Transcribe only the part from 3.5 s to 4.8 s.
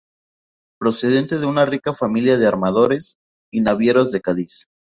y navieros de Cádiz.